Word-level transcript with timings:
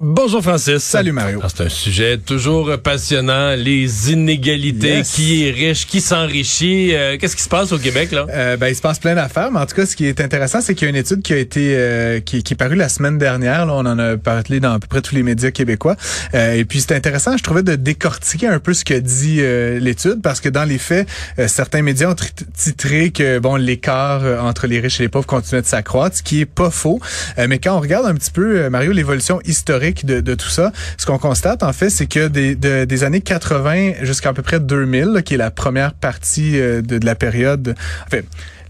Bonjour 0.00 0.40
Francis. 0.44 0.78
Salut 0.78 1.10
Mario. 1.10 1.40
C'est 1.48 1.64
un 1.64 1.68
sujet 1.68 2.18
toujours 2.18 2.70
passionnant, 2.78 3.56
les 3.56 4.12
inégalités, 4.12 4.98
Yes. 4.98 5.10
qui 5.10 5.44
est 5.44 5.50
riche, 5.50 5.88
qui 5.88 6.00
s'enrichit. 6.00 6.94
Euh, 6.94 7.16
Qu'est-ce 7.18 7.34
qui 7.34 7.42
se 7.42 7.48
passe 7.48 7.72
au 7.72 7.78
Québec 7.78 8.12
là? 8.12 8.24
Euh, 8.30 8.56
ben, 8.56 8.68
il 8.68 8.76
se 8.76 8.80
passe 8.80 9.00
plein 9.00 9.16
d'affaires, 9.16 9.50
mais 9.50 9.58
en 9.58 9.66
tout 9.66 9.74
cas, 9.74 9.86
ce 9.86 9.96
qui 9.96 10.06
est 10.06 10.20
intéressant, 10.20 10.60
c'est 10.60 10.76
qu'il 10.76 10.84
y 10.84 10.86
a 10.86 10.90
une 10.90 10.94
étude 10.96 11.20
qui 11.22 11.32
a 11.32 11.36
été 11.36 11.74
euh, 11.74 12.20
qui, 12.20 12.44
qui 12.44 12.54
est 12.54 12.56
parue 12.56 12.76
la 12.76 12.88
semaine 12.88 13.18
dernière. 13.18 13.66
Là, 13.66 13.72
on 13.74 13.80
en 13.86 13.98
a 13.98 14.16
parlé 14.16 14.60
dans 14.60 14.74
à 14.74 14.78
peu 14.78 14.86
près 14.86 15.00
tous 15.02 15.16
les 15.16 15.24
médias 15.24 15.50
québécois. 15.50 15.96
Euh, 16.34 16.52
et 16.54 16.64
puis, 16.64 16.80
c'est 16.80 16.94
intéressant, 16.94 17.36
je 17.36 17.42
trouvais, 17.42 17.64
de 17.64 17.74
décortiquer 17.74 18.46
un 18.46 18.60
peu 18.60 18.74
ce 18.74 18.84
que 18.84 18.94
dit 18.94 19.38
euh, 19.40 19.80
l'étude, 19.80 20.22
parce 20.22 20.40
que 20.40 20.48
dans 20.48 20.64
les 20.64 20.78
faits, 20.78 21.08
euh, 21.40 21.48
certains 21.48 21.82
médias 21.82 22.08
ont 22.12 22.16
titré 22.56 23.10
que 23.10 23.40
bon, 23.40 23.56
l'écart 23.56 24.22
entre 24.44 24.68
les 24.68 24.78
riches 24.78 25.00
et 25.00 25.02
les 25.02 25.08
pauvres 25.08 25.26
continuait 25.26 25.62
de 25.62 25.66
s'accroître, 25.66 26.14
ce 26.18 26.22
qui 26.22 26.40
est 26.42 26.46
pas 26.46 26.70
faux. 26.70 27.00
Euh, 27.38 27.46
mais 27.48 27.58
quand 27.58 27.76
on 27.76 27.80
regarde 27.80 28.06
un 28.06 28.14
petit 28.14 28.30
peu, 28.30 28.68
Mario, 28.68 28.92
l'évolution 28.92 29.40
historique 29.44 29.87
de, 29.92 30.20
de 30.20 30.34
tout 30.34 30.48
ça, 30.48 30.72
ce 30.96 31.06
qu'on 31.06 31.18
constate 31.18 31.62
en 31.62 31.72
fait, 31.72 31.90
c'est 31.90 32.06
que 32.06 32.28
des, 32.28 32.54
de- 32.54 32.84
des 32.84 33.04
années 33.04 33.20
80 33.20 33.92
jusqu'à 34.02 34.30
à 34.30 34.32
peu 34.32 34.42
près 34.42 34.60
2000, 34.60 35.04
là, 35.06 35.22
qui 35.22 35.34
est 35.34 35.38
la 35.38 35.50
première 35.50 35.94
partie 35.94 36.58
euh, 36.60 36.82
de, 36.82 36.98
de 36.98 37.06
la 37.06 37.14
période, 37.14 37.74
en 38.06 38.10
fait, 38.10 38.24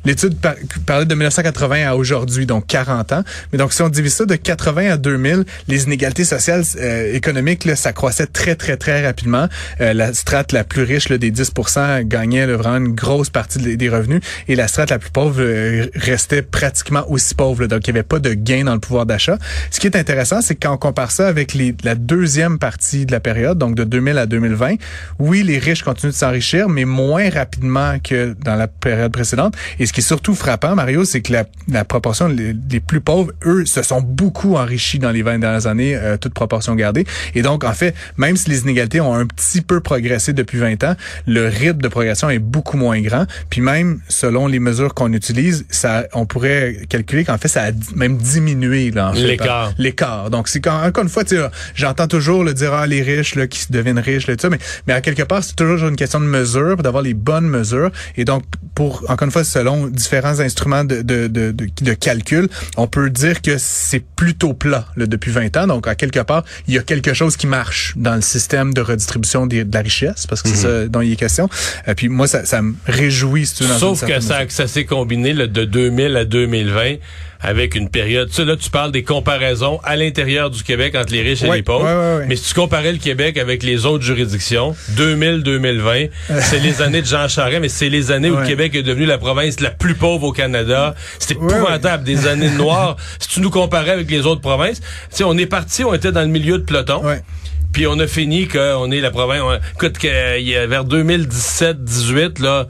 L'étude 0.08 0.40
par- 0.40 0.54
parlait 0.86 1.04
de 1.04 1.14
1980 1.14 1.86
à 1.86 1.94
aujourd'hui, 1.94 2.46
donc 2.46 2.66
40 2.66 3.12
ans. 3.12 3.24
Mais 3.52 3.58
donc, 3.58 3.74
si 3.74 3.82
on 3.82 3.90
divise 3.90 4.14
ça 4.14 4.24
de 4.24 4.36
80 4.36 4.92
à 4.92 4.96
2000, 4.96 5.44
les 5.68 5.84
inégalités 5.84 6.24
sociales 6.24 6.64
euh, 6.80 7.12
économiques, 7.12 7.66
là, 7.66 7.76
ça 7.76 7.92
croissait 7.92 8.24
très, 8.24 8.54
très, 8.54 8.78
très 8.78 9.04
rapidement. 9.04 9.48
Euh, 9.82 9.92
la 9.92 10.14
strate 10.14 10.52
la 10.52 10.64
plus 10.64 10.84
riche 10.84 11.10
là, 11.10 11.18
des 11.18 11.30
10% 11.30 12.04
gagnait 12.04 12.46
là, 12.46 12.56
vraiment 12.56 12.86
une 12.86 12.94
grosse 12.94 13.28
partie 13.28 13.76
des, 13.76 13.88
revenus. 13.90 14.22
Et 14.48 14.56
la 14.56 14.66
strate 14.66 14.88
la 14.88 14.98
plus 14.98 15.10
pauvre 15.10 15.40
euh, 15.40 15.88
restait 15.94 16.40
pratiquement 16.40 17.04
aussi 17.10 17.34
pauvre. 17.34 17.60
là. 17.60 17.66
donc, 17.66 17.86
il 17.86 17.92
n'y 17.92 17.98
avait 17.98 18.08
pas 18.08 18.18
de 18.18 18.32
gain 18.32 18.64
dans 18.64 18.72
le 18.72 18.80
pouvoir 18.80 19.04
d'achat. 19.04 19.36
Ce 19.70 19.78
qui 19.78 19.88
est 19.88 19.96
intéressant, 19.96 20.40
c'est 20.40 20.54
quand 20.54 20.72
on 20.72 20.78
compare 20.78 21.10
ça 21.10 21.28
avec 21.28 21.52
les, 21.52 21.74
la 21.84 21.94
deuxième 21.94 22.58
partie 22.58 23.04
de 23.04 23.12
la 23.12 23.20
période, 23.20 23.58
donc 23.58 23.74
de 23.74 23.84
2000 23.84 24.16
à 24.16 24.24
2020, 24.24 24.76
oui, 25.18 25.42
les 25.42 25.58
riches 25.58 25.82
continuent 25.82 26.12
de 26.12 26.16
s'enrichir, 26.16 26.70
mais 26.70 26.86
moins 26.86 27.28
rapidement 27.28 27.98
que 28.02 28.34
dans 28.42 28.56
la 28.56 28.68
période 28.68 29.12
précédente. 29.12 29.54
Qui 29.98 30.04
est 30.04 30.06
surtout 30.06 30.36
frappant, 30.36 30.76
Mario, 30.76 31.04
c'est 31.04 31.22
que 31.22 31.32
la, 31.32 31.44
la 31.66 31.84
proportion 31.84 32.28
les 32.28 32.78
plus 32.78 33.00
pauvres, 33.00 33.32
eux, 33.44 33.66
se 33.66 33.82
sont 33.82 34.00
beaucoup 34.00 34.54
enrichis 34.54 35.00
dans 35.00 35.10
les 35.10 35.22
20 35.22 35.40
dernières 35.40 35.66
années, 35.66 35.96
euh, 35.96 36.16
toute 36.16 36.34
proportion 36.34 36.76
gardée. 36.76 37.04
Et 37.34 37.42
donc, 37.42 37.64
en 37.64 37.72
fait, 37.72 37.96
même 38.16 38.36
si 38.36 38.48
les 38.48 38.60
inégalités 38.60 39.00
ont 39.00 39.12
un 39.12 39.26
petit 39.26 39.60
peu 39.60 39.80
progressé 39.80 40.32
depuis 40.32 40.58
20 40.58 40.84
ans, 40.84 40.94
le 41.26 41.48
rythme 41.48 41.80
de 41.80 41.88
progression 41.88 42.30
est 42.30 42.38
beaucoup 42.38 42.76
moins 42.76 43.00
grand. 43.00 43.26
Puis 43.50 43.60
même, 43.60 43.98
selon 44.08 44.46
les 44.46 44.60
mesures 44.60 44.94
qu'on 44.94 45.12
utilise, 45.12 45.66
ça, 45.68 46.06
on 46.12 46.26
pourrait 46.26 46.82
calculer 46.88 47.24
qu'en 47.24 47.38
fait, 47.38 47.48
ça 47.48 47.64
a 47.64 47.70
même 47.96 48.18
diminué 48.18 48.92
là, 48.92 49.08
en 49.08 49.14
fait, 49.14 49.26
L'écart. 49.26 49.72
l'écart. 49.78 50.30
Donc, 50.30 50.46
c'est 50.46 50.60
quand, 50.60 50.80
encore 50.80 51.02
une 51.02 51.10
fois, 51.10 51.24
j'entends 51.74 52.06
toujours 52.06 52.44
le 52.44 52.54
dire, 52.54 52.72
ah, 52.72 52.86
les 52.86 53.02
riches, 53.02 53.34
là, 53.34 53.48
qui 53.48 53.66
deviennent 53.70 53.98
riches, 53.98 54.28
là, 54.28 54.36
mais, 54.48 54.58
mais 54.86 54.92
à 54.92 55.00
quelque 55.00 55.24
part, 55.24 55.42
c'est 55.42 55.56
toujours 55.56 55.88
une 55.88 55.96
question 55.96 56.20
de 56.20 56.26
mesure, 56.26 56.76
d'avoir 56.76 57.02
les 57.02 57.14
bonnes 57.14 57.48
mesures. 57.48 57.90
Et 58.16 58.24
donc, 58.24 58.44
pour, 58.76 59.02
encore 59.08 59.26
une 59.26 59.32
fois, 59.32 59.42
selon 59.42 59.77
différents 59.86 60.40
instruments 60.40 60.84
de, 60.84 61.02
de, 61.02 61.28
de, 61.28 61.52
de, 61.52 61.92
calcul, 61.94 62.48
on 62.76 62.86
peut 62.86 63.08
dire 63.10 63.40
que 63.42 63.56
c'est 63.58 64.04
plutôt 64.16 64.52
plat, 64.52 64.86
là, 64.96 65.06
depuis 65.06 65.30
20 65.30 65.56
ans. 65.56 65.66
Donc, 65.66 65.86
à 65.86 65.94
quelque 65.94 66.20
part, 66.20 66.44
il 66.66 66.74
y 66.74 66.78
a 66.78 66.82
quelque 66.82 67.14
chose 67.14 67.36
qui 67.36 67.46
marche 67.46 67.94
dans 67.96 68.14
le 68.16 68.20
système 68.20 68.74
de 68.74 68.80
redistribution 68.80 69.46
des- 69.46 69.64
de 69.64 69.74
la 69.74 69.80
richesse, 69.82 70.26
parce 70.26 70.42
que 70.42 70.48
c'est 70.48 70.56
ça 70.56 70.86
dont 70.88 71.00
il 71.00 71.12
est 71.12 71.16
question. 71.16 71.48
Euh, 71.86 71.94
puis 71.94 72.08
moi, 72.08 72.26
ça, 72.26 72.44
ça 72.44 72.62
me 72.62 72.74
réjouit, 72.86 73.46
si 73.46 73.54
tu 73.56 73.64
veux, 73.64 73.78
Sauf 73.78 74.04
que 74.04 74.20
ça, 74.20 74.40
ça 74.48 74.66
s'est 74.66 74.84
combiné 74.84 75.32
là, 75.32 75.46
de 75.46 75.64
2000 75.64 76.16
à 76.16 76.24
2020 76.24 76.96
avec 77.40 77.74
une 77.76 77.88
période. 77.88 78.28
Tu 78.28 78.34
sais, 78.34 78.44
là, 78.44 78.56
tu 78.56 78.68
parles 78.70 78.90
des 78.92 79.04
comparaisons 79.04 79.78
à 79.84 79.94
l'intérieur 79.96 80.50
du 80.50 80.62
Québec 80.64 80.94
entre 80.96 81.12
les 81.12 81.22
riches 81.22 81.42
et 81.42 81.50
les 81.50 81.62
pauvres. 81.62 81.84
ouais, 81.84 81.94
ouais, 81.94 82.16
ouais. 82.20 82.26
Mais 82.28 82.36
si 82.36 82.48
tu 82.48 82.54
comparais 82.54 82.90
le 82.92 82.98
Québec 82.98 83.38
avec 83.38 83.62
les 83.62 83.86
autres 83.86 84.02
juridictions, 84.04 84.74
2000-2020, 84.96 86.10
c'est 86.40 86.58
les 86.60 86.82
années 86.82 87.00
de 87.02 87.06
Jean 87.06 87.28
Charest, 87.28 87.60
mais 87.60 87.68
c'est 87.68 87.88
les 87.88 88.10
années 88.10 88.30
où 88.30 88.36
le. 88.38 88.46
Québec 88.46 88.74
est 88.74 88.82
devenu 88.82 89.06
la 89.06 89.18
province 89.18 89.60
la 89.60 89.70
plus 89.70 89.94
pauvre 89.94 90.24
au 90.24 90.32
Canada. 90.32 90.94
C'était 91.18 91.36
Ouais, 91.36 91.56
épouvantable, 91.56 92.02
des 92.04 92.26
années 92.26 92.50
noires. 92.50 92.96
si 93.20 93.28
tu 93.28 93.40
nous 93.40 93.50
comparais 93.50 93.90
avec 93.92 94.10
les 94.10 94.26
autres 94.26 94.40
provinces, 94.40 94.80
tu 94.80 94.86
sais, 95.10 95.24
on 95.24 95.36
est 95.38 95.46
parti, 95.46 95.84
on 95.84 95.94
était 95.94 96.12
dans 96.12 96.22
le 96.22 96.26
milieu 96.28 96.58
de 96.58 96.64
peloton. 96.64 97.04
Ouais. 97.04 97.22
Puis 97.72 97.86
on 97.86 97.98
a 98.00 98.06
fini 98.06 98.48
qu'on 98.48 98.90
est 98.90 99.00
la 99.00 99.10
province. 99.10 99.42
on- 99.44 99.58
écoute, 99.76 99.98
que, 99.98 100.08
a 100.08 100.66
vers 100.66 100.84
2017-18, 100.84 102.40
là, 102.42 102.66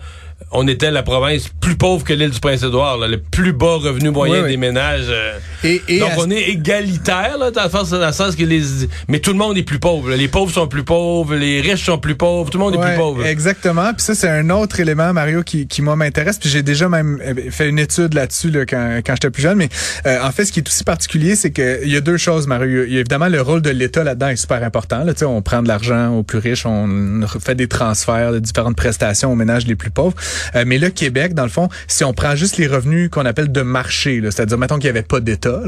on 0.51 0.67
était 0.67 0.91
la 0.91 1.03
province 1.03 1.49
plus 1.69 1.77
pauvre 1.77 2.03
que 2.03 2.15
l'île 2.15 2.31
du 2.31 2.41
Prince-Édouard, 2.41 2.97
le 2.97 3.19
plus 3.19 3.53
bas 3.53 3.75
revenu 3.77 4.09
moyen 4.09 4.37
Oui, 4.37 4.41
oui. 4.45 4.51
des 4.53 4.57
ménages. 4.57 5.05
euh. 5.11 5.39
Et- 5.65 5.83
et 5.89 5.99
Donc 5.99 6.13
on 6.17 6.31
est 6.31 6.45
égalitaire, 6.49 7.37
là, 7.39 7.51
dans 7.51 7.65
le 7.65 8.13
sens, 8.13 8.37
que 8.37 8.43
les. 8.45 8.63
Mais 9.09 9.19
tout 9.19 9.33
le 9.33 9.37
monde 9.37 9.59
est 9.59 9.63
plus 9.65 9.79
pauvre. 9.79 10.09
là. 10.11 10.17
Les 10.17 10.29
pauvres 10.29 10.51
sont 10.53 10.67
plus 10.67 10.83
pauvres, 10.85 11.35
les 11.35 11.61
riches 11.61 11.85
sont 11.85 11.99
plus 11.99 12.15
pauvres, 12.15 12.49
tout 12.51 12.57
le 12.59 12.65
monde 12.65 12.75
est 12.75 12.79
plus 12.87 12.97
pauvre. 12.97 13.27
Exactement. 13.27 13.93
Puis 13.93 14.03
ça, 14.03 14.15
c'est 14.15 14.29
un 14.31 14.49
autre 14.49 14.81
élément, 14.81 15.13
Mario, 15.13 15.43
qui, 15.43 15.67
qui 15.67 15.83
moi 15.83 15.95
m'intéresse. 15.97 16.39
Puis 16.39 16.49
j'ai 16.49 16.63
déjà 16.63 16.89
même 16.89 17.21
euh, 17.23 17.35
fait 17.51 17.69
une 17.69 17.79
étude 17.79 18.15
là-dessus 18.15 18.51
là, 18.51 18.65
quand, 18.65 19.01
quand 19.05 19.15
j'étais 19.15 19.31
plus 19.31 19.43
jeune. 19.43 19.59
Mais 19.59 19.69
euh, 20.07 20.23
en 20.23 20.31
fait, 20.33 20.47
ce 20.47 20.53
qui 20.53 20.61
est 20.61 20.69
aussi 20.69 20.85
particulier, 20.85 21.35
c'est 21.37 21.51
que 21.51 21.81
il 21.85 21.93
y 21.93 21.97
a 21.97 22.01
deux 22.01 22.17
choses, 22.17 22.47
Mario. 22.47 22.85
Il 22.87 22.93
y 22.95 22.97
a 22.97 23.01
évidemment 23.01 23.29
le 23.29 23.43
rôle 23.43 23.61
de 23.61 23.71
l'État 23.71 24.05
là-dedans 24.05 24.29
est 24.29 24.37
super 24.37 24.63
important. 24.65 25.05
Là, 25.05 25.13
on 25.27 25.43
prend 25.43 25.63
de 25.63 25.69
l'argent 25.69 26.15
aux 26.15 26.23
plus 26.23 26.39
riches, 26.39 26.65
on 26.65 27.21
fait 27.41 27.55
des 27.57 27.69
transferts 27.69 28.33
de 28.33 28.39
différentes 28.39 28.77
prestations 28.77 29.31
aux 29.33 29.37
ménages 29.37 29.67
les 29.67 29.75
plus 29.75 29.91
pauvres. 29.91 30.15
Euh, 30.55 30.63
mais 30.67 30.79
le 30.79 30.91
Québec, 30.91 31.35
dans 31.35 31.43
le 31.43 31.49
fond, 31.49 31.58
si 31.87 32.05
on 32.05 32.13
prend 32.13 32.37
juste 32.37 32.57
les 32.59 32.67
revenus 32.67 33.09
qu'on 33.11 33.25
appelle 33.27 33.51
de 33.51 33.63
marché, 33.63 34.21
c'est-à-dire 34.25 34.59
mettons 34.59 34.77
qu'il 34.77 34.85
n'y 34.85 34.91
avait 34.91 35.03
pas 35.03 35.21
d'État, 35.21 35.61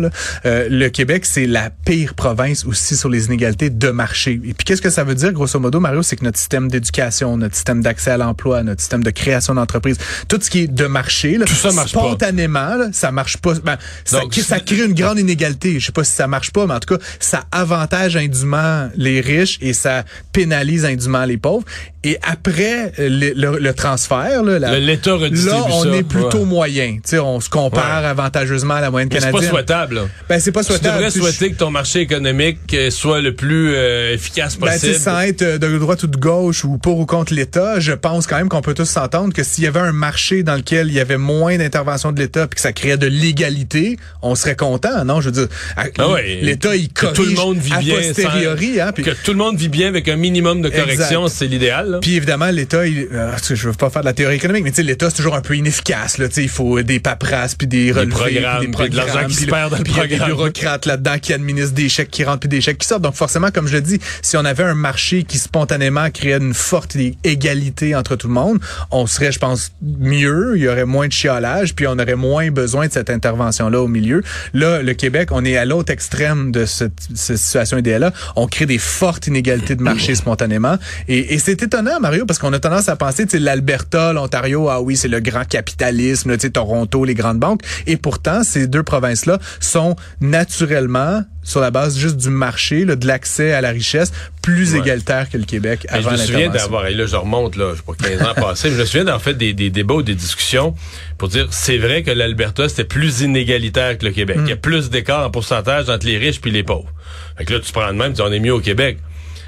euh, 0.46 0.68
le 0.70 0.88
Québec, 0.88 1.24
c'est 1.26 1.46
la 1.46 1.70
pire 1.70 2.14
province 2.14 2.64
aussi 2.64 2.96
sur 2.96 3.08
les 3.08 3.26
inégalités 3.26 3.70
de 3.70 3.88
marché. 3.90 4.32
Et 4.44 4.54
puis 4.54 4.64
qu'est-ce 4.64 4.82
que 4.82 4.90
ça 4.90 5.04
veut 5.04 5.14
dire, 5.14 5.32
grosso 5.32 5.58
modo, 5.58 5.80
Mario, 5.80 6.02
c'est 6.02 6.16
que 6.16 6.24
notre 6.24 6.38
système 6.38 6.68
d'éducation, 6.70 7.36
notre 7.36 7.54
système 7.54 7.82
d'accès 7.82 8.12
à 8.12 8.16
l'emploi, 8.16 8.62
notre 8.62 8.80
système 8.80 9.02
de 9.02 9.10
création 9.10 9.54
d'entreprise, 9.54 9.96
tout 10.28 10.38
ce 10.40 10.50
qui 10.50 10.60
est 10.60 10.66
de 10.68 10.86
marché, 10.86 11.36
là, 11.38 11.46
Tout 11.46 11.54
ça 11.54 11.72
marche 11.72 11.92
pas. 11.92 12.00
spontanément, 12.00 12.74
là, 12.76 12.88
ça 12.92 13.10
marche 13.10 13.36
pas. 13.38 13.54
Ben, 13.64 13.76
ça, 14.04 14.20
Donc, 14.20 14.34
ça 14.34 14.60
crée 14.60 14.84
une 14.84 14.94
grande 14.94 15.18
inégalité. 15.18 15.80
Je 15.80 15.86
sais 15.86 15.92
pas 15.92 16.04
si 16.04 16.12
ça 16.12 16.26
marche 16.26 16.50
pas, 16.52 16.66
mais 16.66 16.74
en 16.74 16.80
tout 16.80 16.96
cas, 16.96 17.02
ça 17.18 17.44
avantage 17.52 18.16
indûment 18.16 18.88
les 18.96 19.20
riches 19.20 19.58
et 19.60 19.72
ça 19.72 20.04
pénalise 20.32 20.84
indûment 20.84 21.24
les 21.24 21.36
pauvres. 21.38 21.64
Et 22.02 22.18
après 22.22 22.92
le, 22.98 23.32
le- 23.34 23.58
le 23.58 23.74
transfert, 23.74 24.42
là, 24.42 24.58
la- 24.58 24.78
L'État 24.78 25.14
redistribue 25.14 25.50
là, 25.54 25.64
on 25.80 25.92
ça. 25.92 25.96
est 25.96 26.02
plutôt 26.02 26.38
Ouais. 26.40 26.44
moyen. 26.44 26.94
Tu 26.96 27.00
sais, 27.04 27.18
on 27.18 27.40
se 27.40 27.48
compare 27.48 28.02
Ouais. 28.02 28.08
avantageusement 28.08 28.74
à 28.74 28.80
la 28.80 28.90
moyenne 28.90 29.08
Mais 29.12 29.16
c'est 29.20 29.26
canadienne. 29.26 29.50
pas 29.50 29.56
souhaitable. 29.56 29.94
là. 29.96 30.02
Ben, 30.28 30.40
c'est 30.40 30.52
pas 30.52 30.60
Tu 30.62 30.66
souhaitable. 30.68 30.94
devrais 30.96 31.10
Tu 31.10 31.20
sais, 31.20 31.30
souhaiter 31.32 31.52
que 31.52 31.58
ton 31.58 31.70
marché 31.70 32.00
économique 32.00 32.58
euh, 32.74 32.90
soit 32.90 33.20
le 33.20 33.34
plus 33.34 33.74
euh, 33.74 34.14
efficace 34.14 34.58
Ben, 34.58 34.70
possible. 34.72 34.94
sans 34.94 35.20
être 35.20 35.42
euh, 35.42 35.58
de 35.58 35.78
droite 35.78 36.02
ou 36.02 36.06
de 36.06 36.16
gauche 36.16 36.64
ou 36.64 36.78
pour 36.78 36.98
ou 36.98 37.06
contre 37.06 37.34
l'État, 37.34 37.80
je 37.80 37.92
pense 37.92 38.26
quand 38.26 38.36
même 38.36 38.48
qu'on 38.48 38.62
peut 38.62 38.74
tous 38.74 38.84
s'entendre 38.88 39.32
que 39.32 39.42
s'il 39.42 39.64
y 39.64 39.66
avait 39.66 39.80
un 39.80 39.92
marché 39.92 40.42
dans 40.42 40.54
lequel 40.56 40.88
il 40.88 40.94
y 40.94 41.00
avait 41.00 41.16
moins 41.18 41.56
d'intervention 41.58 42.12
de 42.12 42.20
l'État 42.20 42.46
puis 42.46 42.56
que 42.56 42.60
ça 42.60 42.72
créait 42.72 42.96
de 42.96 43.06
l'égalité, 43.06 43.96
on 44.22 44.34
serait 44.34 44.56
content, 44.56 45.04
non? 45.04 45.20
Je 45.20 45.26
veux 45.26 45.32
dire, 45.32 45.48
Ah 45.76 46.08
ouais, 46.10 46.38
l'État, 46.42 46.76
il 46.76 46.88
corrige 46.92 47.16
tout 47.16 47.24
le 47.24 47.34
monde 47.34 47.58
vit 47.58 47.72
a 47.72 47.78
bien 47.78 47.94
posteriori, 47.96 48.76
sans- 48.76 48.82
hein, 48.88 48.92
puis- 48.92 49.04
que 49.04 49.10
tout 49.10 49.32
le 49.32 49.38
monde 49.38 49.56
vit 49.56 49.68
bien 49.68 49.88
avec 49.88 50.08
un 50.08 50.16
minimum 50.16 50.62
de 50.62 50.68
correction, 50.68 51.28
c'est 51.28 51.46
l'idéal. 51.46 51.98
Puis 52.02 52.16
évidemment, 52.16 52.50
l'État, 52.50 52.86
il, 52.86 53.08
je 53.50 53.68
veux 53.68 53.74
pas 53.74 53.90
faire 53.90 54.02
de 54.02 54.06
la 54.06 54.12
théorie 54.12 54.36
économique, 54.36 54.64
mais 54.64 54.70
tu 54.70 54.76
sais, 54.76 54.82
l'État, 54.82 55.10
c'est 55.10 55.16
toujours 55.16 55.34
un 55.34 55.40
peu 55.40 55.56
inefficace. 55.70 56.18
Là, 56.18 56.26
il 56.36 56.48
faut 56.48 56.82
des 56.82 57.00
paperasses, 57.00 57.54
puis 57.54 57.66
des 57.66 57.92
relevés, 57.92 58.10
programmes, 58.10 58.60
des 58.60 58.68
puis 58.68 58.90
de 58.90 58.96
l'argent 58.96 59.26
qui 59.26 59.34
se 59.34 59.42
puis 59.42 59.50
perd 59.50 59.70
dans 59.70 59.78
le 59.78 59.84
puis 59.84 59.92
il 59.92 59.98
y 59.98 60.00
a 60.00 60.06
des 60.06 60.24
bureaucrates 60.24 60.86
là-dedans 60.86 61.18
qui 61.20 61.32
administrent 61.32 61.72
des 61.72 61.88
chèques 61.88 62.10
qui 62.10 62.24
rentrent, 62.24 62.40
puis 62.40 62.48
des 62.48 62.60
chèques 62.60 62.78
qui 62.78 62.88
sortent. 62.88 63.02
Donc 63.02 63.14
forcément, 63.14 63.50
comme 63.50 63.68
je 63.68 63.74
le 63.74 63.80
dis, 63.80 64.00
si 64.22 64.36
on 64.36 64.44
avait 64.44 64.64
un 64.64 64.74
marché 64.74 65.22
qui 65.22 65.38
spontanément 65.38 66.10
créait 66.10 66.38
une 66.38 66.54
forte 66.54 66.96
égalité 67.24 67.94
entre 67.94 68.16
tout 68.16 68.28
le 68.28 68.34
monde, 68.34 68.58
on 68.90 69.06
serait, 69.06 69.32
je 69.32 69.38
pense, 69.38 69.72
mieux, 69.82 70.54
il 70.56 70.62
y 70.62 70.68
aurait 70.68 70.84
moins 70.84 71.06
de 71.06 71.12
chiolage, 71.12 71.74
puis 71.74 71.86
on 71.86 71.98
aurait 71.98 72.16
moins 72.16 72.50
besoin 72.50 72.88
de 72.88 72.92
cette 72.92 73.10
intervention-là 73.10 73.80
au 73.80 73.88
milieu. 73.88 74.22
Là, 74.52 74.82
le 74.82 74.94
Québec, 74.94 75.28
on 75.32 75.44
est 75.44 75.56
à 75.56 75.64
l'autre 75.64 75.92
extrême 75.92 76.50
de 76.50 76.64
cette, 76.64 76.92
cette 77.14 77.38
situation 77.38 77.78
idéale-là. 77.78 78.12
On 78.36 78.46
crée 78.46 78.66
des 78.66 78.78
fortes 78.78 79.26
inégalités 79.26 79.76
de 79.76 79.82
marché 79.82 80.14
spontanément. 80.14 80.76
Et, 81.08 81.34
et 81.34 81.38
c'est 81.38 81.62
étonnant, 81.62 82.00
Mario, 82.00 82.26
parce 82.26 82.38
qu'on 82.38 82.52
a 82.52 82.58
tendance 82.58 82.88
à 82.88 82.96
penser, 82.96 83.24
tu 83.24 83.32
sais, 83.32 83.38
l'Alberta, 83.38 84.12
l'Ontario, 84.12 84.30
Ontario, 84.30 84.68
ah 84.70 84.80
oui, 84.80 84.96
c'est 84.96 85.08
le 85.08 85.20
grand 85.20 85.44
capitalisme, 85.50 86.32
tu 86.34 86.40
sais, 86.40 86.50
Toronto, 86.50 87.04
les 87.04 87.14
grandes 87.14 87.38
banques. 87.38 87.60
Et 87.86 87.98
pourtant, 87.98 88.42
ces 88.42 88.66
deux 88.66 88.82
provinces-là 88.82 89.38
sont 89.60 89.96
naturellement 90.22 91.22
sur 91.42 91.60
la 91.60 91.70
base 91.70 91.98
juste 91.98 92.16
du 92.16 92.30
marché, 92.30 92.84
là, 92.84 92.96
de 92.96 93.06
l'accès 93.06 93.52
à 93.52 93.60
la 93.60 93.70
richesse, 93.70 94.12
plus 94.42 94.74
égalitaire 94.74 95.28
que 95.28 95.36
le 95.36 95.44
Québec 95.44 95.86
avant 95.88 96.10
Je 96.10 96.14
me 96.14 96.16
souviens 96.16 96.48
d'avoir, 96.48 96.86
et 96.86 96.94
là 96.94 97.06
je 97.06 97.16
remonte, 97.16 97.56
là, 97.56 97.72
je 97.72 97.78
sais 97.78 97.82
pas, 97.86 98.08
15 98.08 98.22
ans 98.22 98.34
passés, 98.34 98.70
je 98.70 98.76
me 98.76 98.84
souviens 98.84 99.04
d'avoir 99.04 99.22
fait 99.22 99.34
des, 99.34 99.52
des, 99.52 99.70
débats 99.70 99.94
ou 99.94 100.02
des 100.02 100.14
discussions 100.14 100.74
pour 101.18 101.28
dire 101.28 101.48
c'est 101.50 101.78
vrai 101.78 102.02
que 102.02 102.10
l'Alberta, 102.10 102.68
c'était 102.68 102.84
plus 102.84 103.20
inégalitaire 103.22 103.98
que 103.98 104.06
le 104.06 104.12
Québec. 104.12 104.36
Mm. 104.36 104.46
Il 104.46 104.50
y 104.50 104.52
a 104.52 104.56
plus 104.56 104.90
d'écart 104.90 105.26
en 105.26 105.30
pourcentage 105.30 105.88
entre 105.88 106.06
les 106.06 106.18
riches 106.18 106.40
puis 106.40 106.50
les 106.50 106.62
pauvres. 106.62 106.92
Fait 107.36 107.44
que 107.44 107.54
là, 107.54 107.60
tu 107.60 107.72
prends 107.72 107.88
de 107.88 107.98
même, 107.98 108.12
tu 108.12 108.22
on 108.22 108.30
est 108.30 108.40
mieux 108.40 108.54
au 108.54 108.60
Québec. 108.60 108.98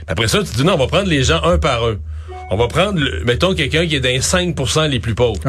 Après 0.09 0.29
ça, 0.29 0.43
tu 0.43 0.57
dis 0.57 0.65
non, 0.65 0.75
on 0.75 0.79
va 0.79 0.87
prendre 0.87 1.09
les 1.09 1.23
gens 1.23 1.43
un 1.45 1.59
par 1.59 1.85
un. 1.85 1.97
On 2.53 2.57
va 2.57 2.69
prendre, 2.69 3.01
mettons, 3.25 3.55
quelqu'un 3.55 3.87
qui 3.87 3.97
est 3.97 4.01
dans 4.01 4.11
les 4.11 4.21
5% 4.21 4.87
les 4.87 5.01
plus 5.01 5.15
pauvres. 5.15 5.41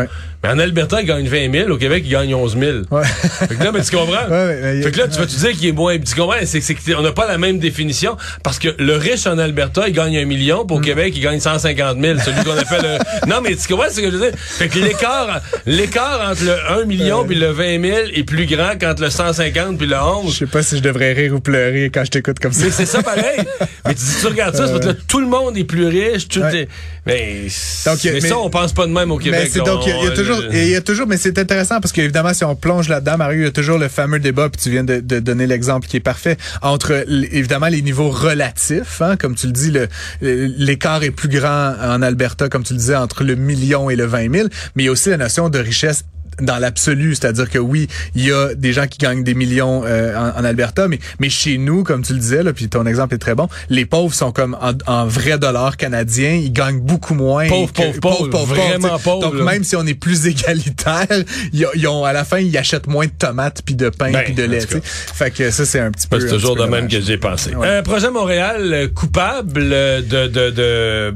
Mais 0.42 0.50
en 0.50 0.58
Alberta, 0.58 1.02
il 1.02 1.06
gagne 1.06 1.28
20 1.28 1.52
000. 1.52 1.70
Au 1.70 1.78
Québec, 1.78 2.04
il 2.06 2.12
gagne 2.12 2.34
11 2.34 2.58
000. 2.58 2.72
Ouais. 2.92 3.04
Fait 3.48 3.56
que 3.56 3.64
là, 3.64 3.72
mais 3.74 3.82
tu 3.82 3.96
comprends? 3.96 4.30
Ouais, 4.30 4.82
fait 4.84 4.92
que 4.92 5.00
là, 5.00 5.08
tu 5.10 5.20
vas 5.20 5.26
te 5.26 5.36
dire 5.36 5.52
qu'il 5.52 5.68
est 5.68 5.74
moins... 5.74 5.98
Tu 5.98 6.16
comprends? 6.16 6.36
C'est, 6.46 6.62
qu'on 6.76 7.02
n'a 7.02 7.12
pas 7.12 7.28
la 7.28 7.38
même 7.38 7.60
définition. 7.60 8.16
Parce 8.42 8.58
que 8.58 8.70
le 8.78 8.96
riche 8.96 9.28
en 9.28 9.38
Alberta, 9.38 9.88
il 9.88 9.94
gagne 9.94 10.18
un 10.18 10.26
million. 10.26 10.66
Pour 10.66 10.78
au 10.78 10.80
mm. 10.80 10.86
Québec, 10.86 11.14
il 11.16 11.22
gagne 11.22 11.40
150 11.40 11.98
000. 12.00 12.20
Celui 12.20 12.44
qu'on 12.44 12.58
appelle 12.58 12.82
le... 12.84 13.28
Non, 13.30 13.42
mais 13.42 13.56
tu 13.56 13.68
comprends 13.68 13.90
ce 13.90 14.00
que 14.00 14.10
je 14.10 14.18
veux 14.18 14.32
dire? 14.32 14.38
Fait 14.38 14.70
que 14.70 14.80
l'écart, 14.80 15.42
l'écart 15.66 16.30
entre 16.30 16.44
le 16.44 16.82
1 16.82 16.86
million 16.86 17.26
puis 17.26 17.36
le 17.36 17.52
20 17.52 17.82
000 17.82 17.98
est 18.14 18.24
plus 18.24 18.46
grand 18.46 18.78
qu'entre 18.80 19.02
le 19.02 19.10
150 19.10 19.78
puis 19.78 19.88
le 19.88 19.98
11. 19.98 20.34
Je 20.34 20.40
sais 20.40 20.46
pas 20.46 20.64
si 20.64 20.78
je 20.78 20.82
devrais 20.82 21.14
rire 21.14 21.34
ou 21.34 21.40
pleurer 21.40 21.90
quand 21.94 22.04
je 22.06 22.12
t'écoute 22.12 22.40
comme 22.40 22.54
ça. 22.54 22.66
Mais 22.66 22.72
c'est 22.72 22.86
ça 22.86 23.04
pareil. 23.04 23.40
mais 23.86 23.94
tu, 23.94 24.04
tu 24.20 24.28
regardes 24.28 24.56
ça, 24.56 24.68
parce 24.68 24.80
que 24.80 24.88
là, 24.88 24.94
tout 25.08 25.20
le 25.20 25.28
monde 25.28 25.58
est 25.58 25.64
plus 25.64 25.88
riche. 25.88 26.28
Tout 26.28 26.44
est... 26.44 26.68
Mais, 27.06 27.48
donc, 27.86 28.00
mais, 28.04 28.22
ça, 28.22 28.38
on 28.38 28.50
pense 28.50 28.74
pas 28.74 28.86
de 28.88 28.92
même 28.92 29.12
au 29.12 29.18
Québec. 29.18 29.52
Mais 29.54 29.62
donc, 29.62 29.86
il 29.86 30.04
y, 30.04 30.08
a 30.08 30.12
toujours, 30.12 30.42
il 30.52 30.70
y 30.70 30.76
a 30.76 30.82
toujours, 30.82 31.08
mais 31.08 31.18
c'est 31.18 31.38
intéressant 31.38 31.82
parce 31.82 31.92
qu'évidemment, 31.92 32.34
si 32.34 32.44
on 32.44 32.56
plonge 32.56 32.90
là-dedans, 32.90 33.18
Mario, 33.18 33.42
il 33.42 33.46
y 33.46 33.48
a 33.48 33.52
toujours 33.52 33.78
le 33.78 33.90
fameux 33.90 34.20
débat, 34.20 34.50
puis 34.50 34.62
tu 34.62 34.70
viens 34.70 34.84
de, 34.84 35.00
de 35.00 35.20
donner 35.20 35.48
l'exemple 35.48 35.88
qui 35.88 35.98
est 35.98 36.02
parfait, 36.02 36.38
entre 36.62 37.06
évidemment 37.10 37.68
les 37.68 37.82
niveaux 37.82 38.10
relatifs, 38.10 39.02
hein, 39.02 39.18
comme 39.18 39.36
tu 39.36 39.48
le 39.48 39.54
dis, 39.54 39.74
l'écart 40.22 41.04
est 41.04 41.12
plus 41.12 41.30
grand 41.30 41.76
en 41.82 42.02
Alberta, 42.02 42.50
comme 42.50 42.64
tu 42.64 42.74
le 42.74 42.80
disais, 42.80 42.96
entre 42.96 43.24
le 43.24 43.36
million 43.36 43.90
et 43.90 43.96
le 43.96 44.06
20 44.06 44.34
000, 44.34 44.48
mais 44.76 44.84
il 44.84 44.86
y 44.86 44.90
a 44.90 44.92
aussi 44.92 45.10
la 45.10 45.18
notion 45.18 45.50
de 45.50 45.60
richesse 45.60 46.06
dans 46.42 46.58
l'absolu, 46.58 47.16
c'est-à-dire 47.16 47.50
que 47.50 47.60
oui, 47.60 47.88
il 48.16 48.26
y 48.26 48.32
a 48.32 48.54
des 48.56 48.74
gens 48.74 48.88
qui 48.88 48.98
gagnent 48.98 49.24
des 49.24 49.34
millions 49.34 49.84
euh, 49.86 50.16
en, 50.16 50.44
Alberta, 50.44 50.88
mais 50.88 51.00
mais 51.20 51.30
chez 51.30 51.58
nous, 51.58 51.84
comme 51.84 52.04
tu 52.04 52.14
le 52.14 52.20
disais, 52.20 52.44
là, 52.44 52.54
puis 52.54 52.70
ton 52.70 52.86
exemple 52.86 53.16
est 53.16 53.20
très 53.20 53.36
bon, 53.36 53.48
les 53.70 53.86
pauvres 53.86 54.14
sont 54.14 54.32
comme 54.32 54.58
en, 54.62 54.74
en 54.92 55.06
vrai 55.06 55.38
dollars 55.38 55.78
canadiens, 55.78 56.34
ils 56.34 56.52
gagnent 56.52 56.80
beaucoup 56.80 57.14
moins. 57.14 57.48
Pauvres, 57.48 57.74
pauvres, 57.74 58.00
pauvres, 58.00 58.28
pauvre, 58.30 58.56
vraiment 58.56 59.00
pauvres. 59.00 59.32
Donc 59.32 59.42
même 59.42 59.64
si 59.64 59.76
on 59.76 59.86
est 59.86 59.94
plus 59.94 60.28
égalitaire, 60.34 61.08
ils, 61.52 61.88
ont 61.88 62.06
à 62.06 62.14
la 62.14 62.24
fin 62.24 62.40
ils 62.40 62.58
achètent 62.58 62.88
moins 62.88 63.06
de 63.06 63.12
tomates 63.12 63.62
puis 63.66 63.76
de 63.76 63.90
pain 63.90 64.12
ben, 64.12 64.24
puis 64.26 64.34
de 64.34 64.44
lait. 64.44 64.62
Fait 64.62 65.32
que 65.32 65.52
ça 65.52 65.66
c'est 65.66 65.80
un 65.80 65.92
petit 65.92 66.08
peu. 66.08 66.20
C'est 66.20 66.28
toujours 66.28 66.56
de 66.56 66.66
même 66.66 66.88
que 66.88 67.02
j'ai 67.02 67.18
pensé. 67.18 67.52
Un 67.54 67.82
projet 67.84 68.12
Montréal 68.12 68.74
euh, 68.74 68.88
coupable 68.88 69.64
de 69.64 70.28
de, 70.28 70.50
de 70.50 71.16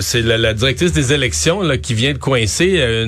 c'est 0.00 0.22
la, 0.22 0.54
directrice 0.54 0.92
des 0.92 1.12
élections 1.12 1.62
là, 1.62 1.78
qui 1.78 1.94
vient 1.94 2.12
de 2.12 2.18
coincer 2.18 2.76
euh, 2.78 3.06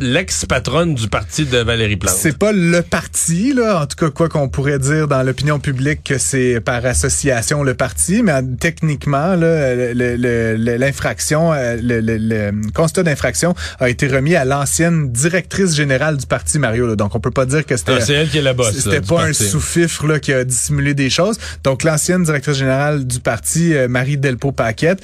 l'ex-patronne 0.00 0.94
du 0.94 1.08
parti 1.08 1.44
de 1.44 1.58
Valérie 1.58 1.96
Plante. 1.96 2.14
C'est 2.16 2.38
pas 2.38 2.52
le 2.52 2.82
parti, 2.82 3.52
là, 3.52 3.82
en 3.82 3.86
tout 3.86 3.96
cas 3.96 4.10
quoi 4.10 4.28
qu'on 4.28 4.48
pourrait 4.48 4.78
dire 4.78 5.08
dans 5.08 5.22
l'opinion 5.22 5.58
publique 5.58 6.02
que 6.04 6.18
c'est 6.18 6.60
par 6.60 6.84
association 6.86 7.62
le 7.62 7.74
parti, 7.74 8.22
mais 8.22 8.32
techniquement, 8.58 9.34
l'infraction, 9.36 11.52
euh, 11.52 11.76
le, 11.80 12.00
le, 12.00 12.16
le, 12.18 12.52
constat 12.74 13.02
d'infraction 13.02 13.54
a 13.80 13.88
été 13.88 14.06
remis 14.06 14.36
à 14.36 14.44
l'ancienne 14.44 15.12
directrice 15.12 15.74
générale 15.74 16.16
du 16.16 16.26
parti, 16.26 16.58
Mario. 16.58 16.96
Donc 16.96 17.14
on 17.14 17.20
peut 17.20 17.30
pas 17.30 17.46
dire 17.46 17.66
que 17.66 17.76
c'était... 17.76 17.92
Ah, 17.92 18.00
c'est 18.00 18.14
elle 18.14 18.28
qui 18.28 18.38
est 18.38 18.42
la 18.42 18.54
boss. 18.54 18.74
C'était 18.74 19.00
pas 19.00 19.24
un 19.24 19.32
sous-fifre 19.32 20.18
qui 20.18 20.32
a 20.32 20.44
dissimulé 20.44 20.94
des 20.94 21.10
choses. 21.10 21.38
Donc 21.62 21.82
l'ancienne 21.82 22.22
directrice 22.22 22.58
générale 22.58 23.06
du 23.06 23.20
parti, 23.20 23.74
euh, 23.74 23.88
Marie 23.88 24.16
Delpo-Paquette, 24.16 25.02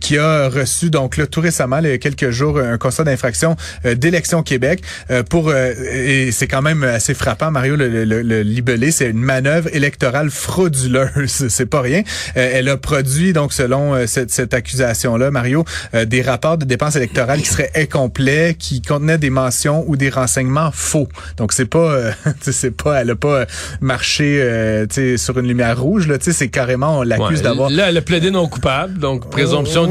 qui 0.00 0.18
a 0.18 0.21
reçu 0.22 0.90
donc 0.90 1.16
là 1.16 1.26
tout 1.26 1.40
récemment, 1.40 1.78
il 1.78 1.88
y 1.88 1.92
a 1.92 1.98
quelques 1.98 2.30
jours, 2.30 2.58
un 2.58 2.78
constat 2.78 3.04
d'infraction 3.04 3.56
euh, 3.84 3.94
d'élection 3.94 4.42
Québec 4.42 4.82
euh, 5.10 5.22
pour 5.22 5.48
euh, 5.48 5.72
et 5.92 6.32
c'est 6.32 6.46
quand 6.46 6.62
même 6.62 6.82
assez 6.82 7.14
frappant, 7.14 7.50
Mario 7.50 7.76
le, 7.76 8.04
le, 8.04 8.42
libellé, 8.42 8.90
c'est 8.90 9.10
une 9.10 9.20
manœuvre 9.20 9.68
électorale 9.72 10.30
frauduleuse, 10.30 11.46
c'est 11.48 11.66
pas 11.66 11.80
rien. 11.80 12.02
elle 12.34 12.68
a 12.68 12.76
produit 12.76 13.32
donc 13.32 13.52
selon 13.52 14.06
cette, 14.06 14.30
cette 14.30 14.54
accusation-là, 14.54 15.30
Mario, 15.30 15.64
des 16.06 16.22
rapports 16.22 16.58
de 16.58 16.64
dépenses 16.64 16.96
électorales 16.96 17.40
qui 17.40 17.48
seraient 17.48 17.70
incomplets, 17.76 18.56
qui 18.58 18.82
contenaient 18.82 19.18
des 19.18 19.30
mentions 19.30 19.84
ou 19.86 19.96
des 19.96 20.10
renseignements 20.10 20.70
faux. 20.72 21.08
Donc 21.36 21.52
c'est 21.52 21.66
pas, 21.66 22.12
c'est 22.40 22.76
pas, 22.76 23.00
elle 23.00 23.10
a 23.10 23.16
pas 23.16 23.46
marché 23.80 24.86
sur 25.16 25.38
une 25.38 25.46
lumière 25.46 25.80
rouge 25.80 26.08
là, 26.08 26.16
c'est 26.20 26.48
carrément 26.48 26.98
on 26.98 27.02
l'accuse 27.02 27.42
d'avoir. 27.42 27.70
Là, 27.70 27.88
elle 27.88 27.96
a 27.96 28.02
plaidé 28.02 28.30
non 28.30 28.48
coupable, 28.48 28.98
donc 28.98 29.30
présomption 29.30 29.86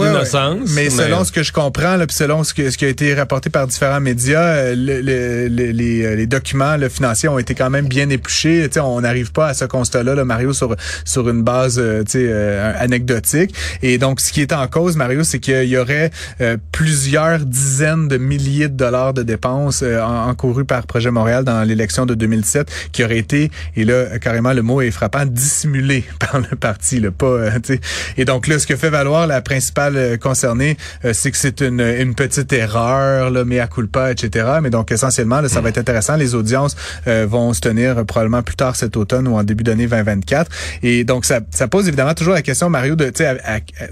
Mais, 0.75 0.89
selon 0.89 1.23
ce 1.23 1.31
que 1.31 1.43
je 1.43 1.51
comprends, 1.51 1.95
là, 1.95 2.07
puis 2.07 2.15
selon 2.15 2.43
ce, 2.43 2.53
que, 2.53 2.69
ce 2.69 2.77
qui 2.77 2.85
a 2.85 2.89
été 2.89 3.13
rapporté 3.13 3.49
par 3.49 3.67
différents 3.67 3.99
médias, 3.99 4.41
euh, 4.41 4.75
le, 4.75 5.47
les, 5.47 6.05
euh, 6.05 6.15
les, 6.15 6.27
documents 6.27 6.77
le 6.77 6.89
financiers 6.89 7.29
ont 7.29 7.39
été 7.39 7.55
quand 7.55 7.69
même 7.69 7.87
bien 7.87 8.09
épluchés. 8.09 8.67
sais, 8.71 8.79
on 8.79 9.01
n'arrive 9.01 9.31
pas 9.31 9.47
à 9.47 9.53
ce 9.53 9.65
constat-là, 9.65 10.15
là, 10.15 10.25
Mario, 10.25 10.53
sur, 10.53 10.75
sur 11.05 11.29
une 11.29 11.43
base 11.43 11.79
euh, 11.79 12.03
euh, 12.15 12.73
anecdotique. 12.77 13.53
Et 13.81 13.97
donc, 13.97 14.19
ce 14.19 14.31
qui 14.31 14.41
est 14.41 14.53
en 14.53 14.67
cause, 14.67 14.95
Mario, 14.95 15.23
c'est 15.23 15.39
qu'il 15.39 15.63
y 15.65 15.77
aurait 15.77 16.11
plusieurs 16.71 17.39
dizaines 17.39 18.07
de 18.07 18.17
milliers 18.17 18.67
de 18.67 18.75
dollars 18.75 19.13
de 19.13 19.23
dépenses 19.23 19.83
encourues 19.83 20.65
par 20.65 20.85
Projet 20.85 21.11
Montréal 21.11 21.43
dans 21.43 21.63
l'élection 21.63 22.05
de 22.05 22.15
2017 22.15 22.69
qui 22.91 23.03
auraient 23.03 23.17
été, 23.17 23.51
et 23.75 23.83
là, 23.83 24.19
carrément, 24.19 24.53
le 24.53 24.61
mot 24.61 24.81
est 24.81 24.91
frappant, 24.91 25.25
dissimulés 25.25 26.03
par 26.19 26.39
le 26.39 26.55
parti. 26.55 26.99
Là, 26.99 27.11
pas, 27.11 27.37
et 28.17 28.25
donc 28.25 28.47
là, 28.47 28.59
ce 28.59 28.67
que 28.67 28.75
fait 28.75 28.89
valoir 28.89 29.27
la 29.27 29.41
principale 29.41 30.10
concerné, 30.17 30.77
euh, 31.05 31.13
c'est 31.13 31.31
que 31.31 31.37
c'est 31.37 31.61
une, 31.61 31.81
une, 31.81 32.15
petite 32.15 32.51
erreur, 32.53 33.29
là, 33.29 33.43
à 33.61 33.67
culpa, 33.67 34.11
etc. 34.11 34.47
Mais 34.61 34.69
donc 34.69 34.91
essentiellement, 34.91 35.41
là, 35.41 35.49
ça 35.49 35.61
va 35.61 35.69
être 35.69 35.77
intéressant. 35.77 36.15
Les 36.15 36.35
audiences 36.35 36.75
euh, 37.07 37.25
vont 37.29 37.53
se 37.53 37.61
tenir 37.61 37.97
euh, 37.97 38.03
probablement 38.03 38.43
plus 38.43 38.55
tard 38.55 38.75
cet 38.75 38.97
automne 38.97 39.27
ou 39.27 39.35
en 39.35 39.43
début 39.43 39.63
d'année 39.63 39.87
2024. 39.87 40.51
Et 40.83 41.03
donc 41.03 41.25
ça, 41.25 41.41
ça 41.51 41.67
pose 41.67 41.87
évidemment 41.87 42.13
toujours 42.13 42.33
la 42.33 42.41
question, 42.41 42.69
Mario, 42.69 42.95
de 42.95 43.11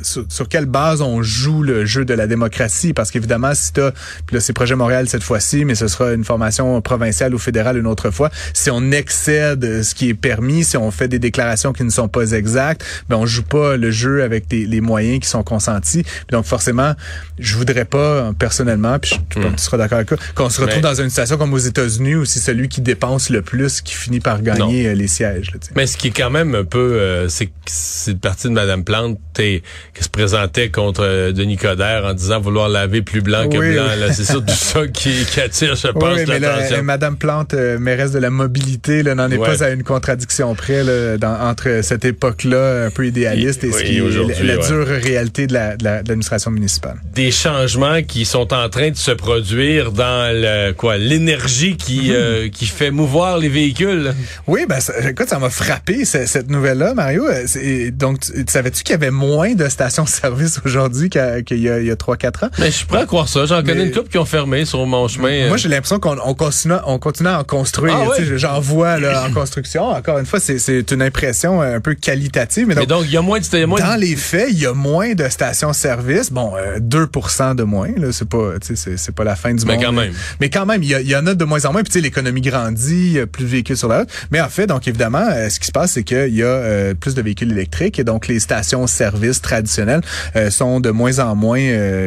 sur, 0.02 0.26
sur, 0.30 0.48
quelle 0.48 0.66
base 0.66 1.02
on 1.02 1.22
joue 1.22 1.62
le 1.62 1.86
jeu 1.86 2.06
de 2.06 2.14
la 2.14 2.28
démocratie, 2.28 2.94
parce 2.94 3.12
qu'évidemment, 3.12 3.54
si 3.54 3.74
t'as, 3.74 3.92
puis 4.26 4.36
là 4.36 4.40
c'est 4.40 4.54
Projet 4.54 4.76
Montréal 4.76 5.10
cette 5.10 5.24
fois-ci, 5.24 5.66
mais 5.66 5.76
ce 5.76 5.88
sera 5.88 6.14
une 6.14 6.24
formation 6.24 6.82
provinciale 6.82 7.36
ou 7.36 7.38
fédérale 7.38 7.78
une 7.78 7.88
autre 7.88 8.12
fois. 8.12 8.30
Si 8.54 8.70
on 8.72 8.92
excède 8.92 9.84
ce 9.84 9.94
qui 9.94 10.10
est 10.10 10.14
permis, 10.14 10.64
si 10.64 10.78
on 10.78 10.92
fait 10.92 11.08
des 11.08 11.20
déclarations 11.20 11.74
qui 11.74 11.84
ne 11.84 11.90
sont 11.90 12.08
pas 12.08 12.32
exactes, 12.32 12.84
ben 13.10 13.18
on 13.18 13.26
joue 13.26 13.44
pas 13.44 13.78
le 13.78 13.92
jeu 13.92 14.24
avec 14.24 14.46
les 14.52 14.82
moyens 14.82 15.20
qui 15.20 15.28
sont 15.28 15.44
consentis 15.44 16.04
donc 16.32 16.46
forcément, 16.46 16.94
je 17.38 17.56
voudrais 17.56 17.86
pas 17.86 18.32
personnellement, 18.38 19.00
puis 19.00 19.20
je, 19.34 19.40
hmm. 19.40 19.56
tu 19.56 19.64
seras 19.64 19.78
d'accord 19.78 19.98
avec 19.98 20.10
ça, 20.10 20.16
qu'on 20.36 20.50
se 20.50 20.62
retrouve 20.62 20.82
dans 20.82 20.94
une 20.94 21.10
situation 21.10 21.38
comme 21.38 21.54
aux 21.54 21.58
États-Unis 21.58 22.16
où 22.16 22.26
c'est 22.26 22.40
celui 22.40 22.70
qui 22.70 22.82
dépense 22.82 23.30
le 23.30 23.42
plus 23.42 23.82
qui 23.82 23.94
finit 23.94 24.20
par 24.20 24.42
gagner 24.42 24.88
euh, 24.88 24.94
les 24.94 25.08
sièges. 25.08 25.52
Mais 25.76 25.88
ce 25.88 25.98
qui 25.98 26.08
est 26.08 26.12
quand 26.12 26.30
même 26.30 26.56
un 26.56 26.64
peu, 26.64 26.94
euh, 26.94 27.30
c'est 27.30 27.50
c'est 27.66 28.12
le 28.14 28.18
parti 28.18 28.48
de 28.48 28.54
Mme 28.54 28.84
Plante 28.84 29.20
qui 29.36 29.62
se 30.00 30.10
présentait 30.10 30.70
contre 30.70 31.04
euh, 31.04 31.32
Denis 31.32 31.58
Coderre 31.58 32.04
en 32.06 32.14
disant 32.14 32.42
vouloir 32.42 32.68
laver 32.68 33.02
plus 33.02 33.22
blanc 33.22 33.48
que 33.48 33.58
blanc. 33.58 34.12
C'est 34.12 34.26
surtout 34.26 34.54
ça 34.54 34.88
qui, 34.88 35.26
attire, 35.40 35.76
je 35.76 35.88
pense, 35.90 36.18
oui, 36.18 36.26
mais 36.28 36.82
Mme 36.82 37.18
Plante, 37.18 37.54
mairesse 37.54 38.12
de 38.12 38.20
la 38.20 38.30
mobilité, 38.30 39.04
n'en 39.04 39.30
est 39.30 39.38
pas 39.38 39.64
à 39.64 39.70
une 39.70 39.84
contradiction 39.84 40.56
près 40.56 40.84
entre 41.24 41.82
cette 41.84 42.06
époque-là 42.06 42.86
un 42.86 42.90
peu 42.90 43.08
idéaliste 43.08 43.64
et, 43.64 43.72
ce 43.72 43.84
qui 43.84 43.98
est 43.98 44.44
la, 44.44 44.58
dure 44.58 44.88
réalité 44.88 45.48
de 45.48 45.54
la, 45.54 45.78
de 45.78 45.84
la 45.84 45.99
l'administration 46.08 46.52
municipale. 46.52 47.00
Des 47.14 47.32
changements 47.32 48.02
qui 48.02 48.26
sont 48.26 48.54
en 48.54 48.70
train 48.70 48.90
de 48.90 48.98
se 48.98 49.12
produire 49.12 49.92
dans 49.92 50.34
le, 50.34 50.72
quoi 50.74 50.98
l'énergie 50.98 51.78
qui 51.78 52.10
mhm. 52.10 52.16
euh, 52.16 52.50
qui 52.50 52.66
fait 52.66 52.92
mouvoir 52.92 53.38
les 53.38 53.50
véhicules. 53.50 54.14
Oui, 54.48 54.66
ben 54.68 54.80
ça, 54.80 54.94
écoute, 55.10 55.30
ça 55.30 55.40
m'a 55.40 55.50
frappé 55.50 56.06
cette 56.06 56.50
nouvelle-là, 56.50 56.94
Mario. 56.94 57.28
Euh, 57.28 57.92
donc, 57.92 58.24
savais-tu 58.48 58.84
qu'il 58.84 58.94
y 58.94 58.96
avait 58.96 59.12
moins 59.12 59.54
de 59.54 59.68
stations-service 59.68 60.62
aujourd'hui 60.66 61.10
qu'il 61.10 61.60
y 61.60 61.70
a, 61.70 61.80
il 61.80 61.92
3-4 61.92 62.46
ans? 62.46 62.50
Mais 62.60 62.68
je 62.68 62.78
suis 62.78 62.86
prêt 62.86 63.00
à 63.00 63.06
croire 63.06 63.28
ça. 63.28 63.46
J'en 63.46 63.64
connais 63.64 63.86
une 63.86 63.92
couple 63.92 64.10
qui 64.10 64.18
ont 64.18 64.26
fermé 64.26 64.66
sur 64.66 64.86
mon 64.86 65.08
chemin. 65.08 65.48
Moi, 65.48 65.58
j'ai 65.58 65.70
l'impression 65.70 66.00
qu'on 66.00 66.18
on 66.24 66.34
continue, 66.34 66.76
on 66.86 67.00
continue 67.00 67.30
à 67.30 67.40
en 67.40 67.44
construire. 67.44 67.96
Ah, 67.96 68.24
J'en 68.36 68.60
vois 68.60 69.00
là, 69.00 69.26
en 69.28 69.34
construction. 69.34 69.90
Encore 69.90 70.18
une 70.18 70.26
fois, 70.26 70.40
c'est 70.40 70.92
une 70.92 71.02
impression 71.02 71.62
un 71.62 71.80
peu 71.80 71.94
qualitative. 71.94 72.68
Mais 72.68 72.86
donc, 72.86 73.04
il 73.06 73.12
y 73.12 73.18
a 73.18 73.22
moins 73.22 73.40
de, 73.40 73.66
Dans 73.80 74.00
les 74.00 74.16
faits, 74.16 74.50
il 74.52 74.60
y 74.60 74.66
a 74.66 74.74
moins 74.74 75.14
de 75.14 75.28
stations-service 75.28 75.89
bon, 76.32 76.54
2 76.80 77.08
de 77.56 77.64
moins, 77.64 77.90
là, 77.98 78.12
c'est 78.12 78.28
pas, 78.28 78.54
c'est 78.62 79.16
pas 79.16 79.24
la 79.24 79.36
fin 79.36 79.54
du 79.54 79.66
mais 79.66 79.76
monde. 79.76 79.84
Quand 79.84 79.92
même. 79.92 80.14
Mais 80.40 80.50
quand 80.50 80.66
même, 80.66 80.84
il 80.84 80.90
y, 80.90 81.16
en 81.16 81.28
a 81.28 81.34
de 81.34 81.46
moins 81.46 81.66
en 81.66 81.72
moins. 81.72 81.84
Puis 81.84 81.92
tu 81.92 82.00
sais, 82.00 82.02
l'économie 82.02 82.42
grandit, 82.42 83.18
plus 83.32 83.44
de 83.44 83.50
véhicules 83.50 83.78
sur 83.78 83.88
la 83.88 84.00
route. 84.00 84.10
Mais 84.32 84.42
en 84.42 84.50
fait, 84.50 84.68
donc 84.68 84.88
évidemment, 84.88 85.26
ce 85.50 85.60
qui 85.60 85.68
se 85.68 85.72
passe, 85.72 85.94
c'est 85.94 86.04
qu'il 86.04 86.36
y 86.36 86.44
a 86.44 86.94
plus 86.96 87.16
de 87.16 87.22
véhicules 87.22 87.52
électriques 87.52 88.00
et 88.00 88.04
donc 88.04 88.28
les 88.28 88.40
stations-service 88.40 89.42
traditionnelles 89.42 90.02
sont 90.50 90.80
de 90.80 90.90
moins 90.90 91.20
en 91.20 91.36
moins 91.36 91.60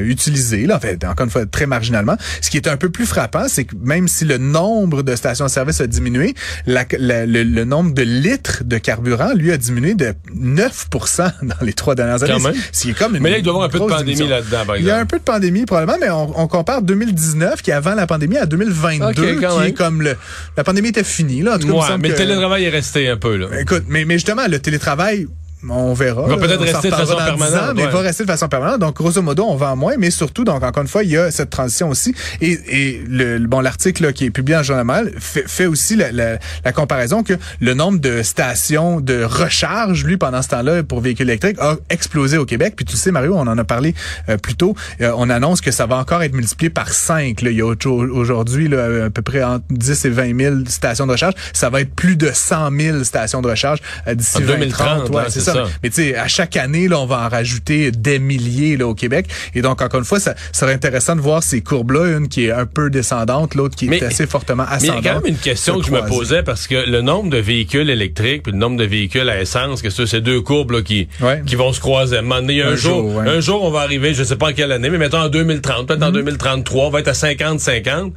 utilisées. 0.03 0.67
Là, 0.67 0.77
en 0.77 0.81
fait, 0.81 1.05
encore 1.05 1.25
une 1.25 1.31
fois, 1.31 1.47
très 1.47 1.67
marginalement. 1.67 2.17
Ce 2.41 2.51
qui 2.51 2.57
est 2.57 2.69
un 2.69 2.77
peu 2.77 2.91
plus 2.91 3.07
frappant, 3.07 3.47
c'est 3.49 3.65
que 3.65 3.75
même 3.81 4.09
si 4.09 4.25
le 4.25 4.39
nombre 4.39 5.03
de 5.03 5.15
stations-service 5.17 5.81
a 5.81 5.87
diminué, 5.87 6.35
la, 6.67 6.85
le, 6.99 7.65
nombre 7.65 7.93
de 7.93 8.03
litres 8.03 8.63
de 8.65 8.79
carburant, 8.79 9.33
lui, 9.35 9.53
a 9.53 9.57
diminué 9.57 9.95
de 9.95 10.15
9% 10.35 11.33
dans 11.43 11.55
les 11.61 11.73
trois 11.73 11.95
dernières 11.95 12.23
années. 12.23 12.59
C'est 12.73 12.93
comme 12.93 13.19
mais 13.19 13.31
là, 13.31 13.39
il 13.39 13.43
doit 13.43 13.53
y 13.53 13.55
avoir 13.55 13.67
un 13.67 13.72
peu 13.73 13.81
de 13.81 13.85
pandémie 13.85 14.29
là-dedans, 14.29 14.65
par 14.67 14.77
exemple. 14.77 14.81
Il 14.81 14.87
y 14.87 14.91
a 14.91 14.99
un 14.99 15.07
peu 15.07 15.19
de 15.19 15.25
pandémie, 15.25 15.65
probablement, 15.65 15.99
mais 16.01 16.11
on, 16.11 16.47
compare 16.49 16.83
2019, 16.83 17.63
qui 17.63 17.71
est 17.71 17.75
avant 17.75 17.95
la 17.95 18.07
pandémie, 18.07 18.37
à 18.37 18.47
2022, 18.47 19.39
qui 19.39 19.45
est 19.45 19.73
comme 19.73 20.03
le... 20.03 20.17
La 20.57 20.65
pandémie 20.65 20.89
était 20.89 21.05
finie, 21.05 21.43
là. 21.43 21.57
En 21.57 21.59
tout 21.59 21.69
cas, 21.69 21.97
mais 21.99 22.09
le 22.09 22.15
télétravail 22.15 22.65
est 22.65 22.71
resté 22.71 23.09
un 23.09 23.17
peu, 23.17 23.37
là. 23.37 23.49
Écoute, 23.61 23.85
mais, 23.89 24.05
mais 24.05 24.15
justement, 24.15 24.47
le 24.49 24.59
télétravail 24.59 25.27
on 25.69 25.95
verra. 25.95 26.25
Il 26.27 26.31
va 26.31 26.37
peut-être 26.37 26.63
rester 26.63 26.91
de 26.91 26.95
façon 26.95 27.17
permanente. 27.17 27.73
mais 27.77 27.85
il 27.85 27.89
va 27.89 28.01
rester 28.01 28.25
de 28.25 28.31
façon 28.31 28.49
permanente. 28.49 28.81
Donc, 28.81 28.97
grosso 28.97 29.23
modo, 29.23 29.45
on 29.45 29.57
vend 29.57 29.77
moins, 29.77 29.95
mais 29.99 30.11
surtout, 30.11 30.45
donc, 30.45 30.63
encore 30.63 30.83
une 30.83 30.89
fois, 30.89 31.05
il 31.05 31.11
y 31.11 31.17
a 31.17 31.31
cette 31.31 31.51
transition 31.51 31.89
aussi. 31.89 32.15
Et, 32.41 32.59
et 32.69 33.05
le, 33.09 33.39
bon, 33.39 33.61
l'article 33.61 34.13
qui 34.13 34.27
est 34.27 34.31
publié 34.31 34.59
en 34.59 34.63
journal 34.63 35.13
fait, 35.19 35.49
fait 35.49 35.67
aussi 35.67 35.97
la, 35.97 36.13
la, 36.13 36.39
la, 36.65 36.73
comparaison 36.73 37.23
que 37.23 37.35
le 37.61 37.75
nombre 37.75 37.99
de 38.01 38.23
stations 38.23 39.01
de 39.01 39.23
recharge, 39.25 40.05
lui, 40.05 40.17
pendant 40.17 40.43
ce 40.43 40.49
temps-là, 40.49 40.83
pour 40.83 41.01
véhicules 41.01 41.29
électriques, 41.29 41.59
a 41.61 41.77
explosé 41.91 42.39
au 42.39 42.47
Québec. 42.47 42.75
Puis 42.77 42.85
tu 42.85 42.97
sais, 42.97 43.11
Mario, 43.11 43.35
on 43.37 43.47
en 43.47 43.59
a 43.59 43.65
parlé 43.65 43.95
euh, 44.29 44.37
plus 44.37 44.55
tôt. 44.55 44.75
Euh, 45.01 45.13
on 45.17 45.31
annonce 45.31 45.61
que 45.61 45.71
ça 45.71 45.87
va 45.87 45.97
encore 45.97 46.23
être 46.23 46.35
multiplié 46.35 46.71
par 46.71 46.89
5. 46.89 47.43
Là. 47.43 47.51
Il 47.51 47.57
y 47.57 47.63
a 47.63 47.75
aujourd'hui 47.87 48.75
à 48.75 49.11
peu 49.11 49.23
près 49.23 49.43
entre 49.43 49.65
10 49.71 50.05
et 50.05 50.11
20 50.11 50.39
000 50.39 50.57
stations 50.67 51.07
de 51.07 51.13
recharge. 51.13 51.35
Ça 51.53 51.71
va 51.71 51.81
être 51.81 51.95
plus 51.95 52.17
de 52.17 52.31
100 52.33 52.71
000 52.79 53.05
stations 53.05 53.43
de 53.43 53.49
recharge 53.49 53.81
euh, 54.07 54.15
d'ici 54.15 54.43
2030. 54.43 55.11
Ouais, 55.11 55.25
c'est 55.29 55.41
ça. 55.41 55.52
Mais 55.83 55.91
tu 55.91 55.97
sais, 55.97 56.17
à 56.17 56.29
chaque 56.29 56.57
année, 56.57 56.89
là, 56.89 56.99
on 57.01 57.07
va 57.07 57.27
en 57.27 57.29
rajouter 57.29 57.91
des 57.91 58.19
milliers 58.19 58.77
là, 58.77 58.87
au 58.87 58.95
Québec. 58.95 59.27
Et 59.55 59.63
donc, 59.63 59.81
encore 59.83 60.01
une 60.01 60.07
fois, 60.07 60.21
ça 60.21 60.35
serait 60.53 60.73
intéressant 60.73 61.17
de 61.17 61.21
voir 61.21 61.43
ces 61.43 61.61
courbes-là, 61.61 62.19
une 62.19 62.29
qui 62.29 62.47
est 62.47 62.53
un 62.53 62.67
peu 62.67 62.91
descendante, 62.91 63.55
l'autre 63.55 63.77
qui 63.77 63.87
est 63.87 64.03
assez 64.03 64.27
fortement 64.27 64.65
ascendante. 64.65 64.81
Mais 64.83 65.01
il 65.01 65.05
y 65.05 65.09
a 65.09 65.15
quand 65.15 65.21
même 65.21 65.33
une 65.33 65.39
question 65.39 65.81
que 65.81 65.87
je 65.87 65.93
me 65.93 66.07
posais 66.07 66.43
parce 66.43 66.67
que 66.67 66.89
le 66.89 67.01
nombre 67.01 67.31
de 67.31 67.39
véhicules 67.39 67.91
électriques 67.91 68.45
puis 68.45 68.53
le 68.53 68.59
nombre 68.59 68.77
de 68.77 68.85
véhicules 68.85 69.29
à 69.29 69.41
essence, 69.41 69.83
que 69.83 69.91
c'est 69.91 70.07
ces 70.07 70.21
deux 70.21 70.41
courbes 70.41 70.73
là, 70.73 70.83
qui, 70.83 71.09
qui 71.47 71.57
vont 71.57 71.73
se 71.73 71.81
croiser. 71.81 72.19
Un, 72.19 72.31
un, 72.31 72.77
jour, 72.77 73.21
un 73.21 73.41
jour, 73.41 73.63
on 73.63 73.71
va 73.71 73.81
arriver, 73.81 74.15
je 74.15 74.23
sais 74.23 74.37
pas 74.37 74.51
en 74.51 74.53
quelle 74.53 74.73
année, 74.73 74.91
mais 74.91 74.99
mettons 74.99 75.19
en 75.19 75.29
2030, 75.29 75.87
peut-être 75.87 76.03
en 76.03 76.11
2033, 76.11 76.85
mm-hmm. 76.85 76.87
on 76.87 76.91
va 76.91 77.01
être 77.01 77.09
à 77.09 77.13
50-50. 77.13 78.13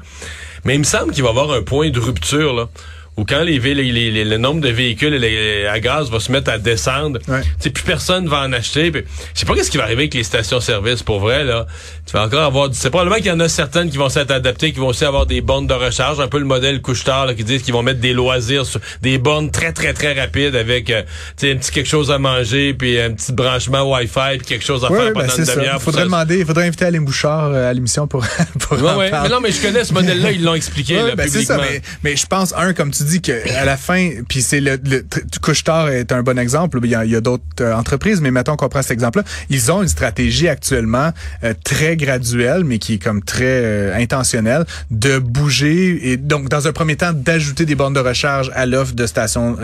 Mais 0.64 0.76
il 0.76 0.80
me 0.80 0.84
semble 0.84 1.12
qu'il 1.12 1.24
va 1.24 1.30
y 1.30 1.32
avoir 1.32 1.52
un 1.52 1.62
point 1.62 1.90
de 1.90 2.00
rupture 2.00 2.54
là 2.54 2.68
ou 3.18 3.24
quand 3.24 3.44
les, 3.44 3.60
les, 3.60 4.26
le 4.26 4.38
nombre 4.38 4.60
de 4.60 4.70
véhicules 4.70 5.24
à 5.70 5.80
gaz 5.80 6.10
va 6.10 6.20
se 6.20 6.32
mettre 6.32 6.52
à 6.52 6.58
descendre, 6.58 7.20
ouais. 7.28 7.72
plus 7.72 7.84
personne 7.84 8.28
va 8.28 8.42
en 8.42 8.52
acheter. 8.52 8.92
Je 8.94 9.40
sais 9.40 9.46
pas 9.46 9.56
qu'est-ce 9.56 9.72
qui 9.72 9.78
va 9.78 9.84
arriver 9.84 10.04
avec 10.04 10.14
les 10.14 10.24
stations-service 10.24 11.02
pour 11.04 11.20
vrai 11.20 11.44
là. 11.44 11.66
Tu 12.06 12.14
vas 12.14 12.26
encore 12.26 12.44
avoir, 12.44 12.70
c'est 12.74 12.90
probablement 12.90 13.16
qu'il 13.18 13.28
y 13.28 13.32
en 13.32 13.40
a 13.40 13.50
certaines 13.50 13.90
qui 13.90 13.98
vont 13.98 14.10
s'être 14.10 14.32
adaptées, 14.32 14.74
qui 14.74 14.80
vont 14.80 14.88
aussi 14.88 15.06
avoir 15.06 15.26
des 15.26 15.42
bornes 15.42 15.66
de 15.66 15.74
recharge, 15.74 16.20
un 16.20 16.28
peu 16.28 16.40
le 16.40 16.46
modèle 16.46 16.82
couche-tard 16.82 17.34
qui 17.36 17.44
disent 17.44 17.64
qu'ils 17.64 17.74
vont 17.74 17.84
mettre 17.84 18.00
des 18.00 18.14
loisirs 18.14 18.66
sur 18.66 18.80
des 19.02 19.18
bornes 19.18 19.50
très 19.50 19.72
très 19.72 19.94
très 19.94 20.14
rapides 20.14 20.56
avec, 20.56 20.90
euh, 20.90 21.02
un 21.02 21.56
petit 21.56 21.72
quelque 21.72 21.88
chose 21.88 22.12
à 22.12 22.20
manger 22.20 22.74
puis 22.74 23.00
un 23.00 23.12
petit 23.12 23.32
branchement 23.32 23.90
Wi-Fi 23.94 24.38
puis 24.40 24.48
quelque 24.48 24.66
chose 24.66 24.84
à 24.84 24.90
faire 24.90 25.14
pendant 25.14 25.26
ben, 25.26 25.38
une 25.38 25.46
demi-heure. 25.46 25.78
Il 25.80 25.84
faudrait 25.84 26.04
demander, 26.04 26.40
il 26.40 26.46
faudrait 26.46 26.68
inviter 26.68 26.86
Alain 26.86 27.02
Bouchard 27.02 27.52
euh, 27.52 27.70
à 27.70 27.74
l'émission 27.74 28.08
pour 28.08 28.26
pour 28.60 28.82
ouais, 28.82 29.10
Mais 29.10 29.30
non, 29.30 29.40
mais 29.42 29.52
je 29.52 29.62
connais 29.62 29.86
ce 29.86 29.94
modèle-là, 29.94 30.32
ils 30.32 30.44
l'ont 30.44 30.56
expliqué 30.56 30.96
là, 30.96 31.16
ben, 31.16 31.26
publiquement. 31.26 31.56
Ça, 31.56 31.62
mais, 31.62 31.82
mais 32.04 32.16
je 32.18 32.26
pense 32.26 32.54
un 32.58 32.74
comme 32.74 32.92
tu 32.92 33.05
dis 33.06 33.22
que 33.22 33.32
à 33.56 33.66
la 33.66 33.78
fin, 33.78 34.10
puis 34.28 34.42
c'est 34.42 34.60
le, 34.60 34.78
le 34.84 35.06
Couche-Tard 35.42 35.90
est 35.90 36.12
un 36.12 36.24
bon 36.24 36.38
exemple. 36.38 36.80
Il 36.84 36.90
y 36.90 37.16
a, 37.16 37.22
d'autres 37.22 37.44
euh, 37.62 37.74
entreprises, 37.74 38.22
mais 38.22 38.32
mettons 38.32 38.56
qu'on 38.56 38.70
prend 38.70 38.82
cet 38.82 38.92
exemple-là. 38.92 39.24
Ils 39.50 39.72
ont 39.72 39.82
une 39.82 39.88
stratégie 39.88 40.48
actuellement 40.48 41.12
euh, 41.44 41.54
très 41.64 41.96
graduelle, 41.96 42.64
mais 42.64 42.80
qui 42.80 42.96
est 42.96 43.04
comme 43.04 43.24
très 43.24 43.44
euh, 43.46 43.96
intentionnelle, 43.96 44.66
de 44.92 45.20
bouger 45.20 46.12
et 46.12 46.18
donc 46.18 46.50
dans 46.50 46.68
un 46.68 46.74
premier 46.74 46.96
temps 46.96 47.14
d'ajouter 47.14 47.66
des 47.66 47.76
bornes 47.76 47.94
de 47.94 48.00
recharge 48.00 48.52
à 48.56 48.66
l'offre 48.66 48.94
de 48.94 49.06
stations 49.06 49.58